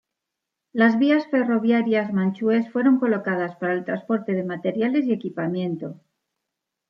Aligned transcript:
Las 0.73 0.97
vías 0.97 1.27
ferroviarias 1.27 2.11
manchúes, 2.11 2.67
fueron 2.71 2.97
colocadas 2.97 3.55
para 3.57 3.73
el 3.75 3.85
transporte 3.85 4.33
de 4.33 4.43
materiales 4.43 5.05
y 5.05 5.13
equipamiento. 5.13 6.01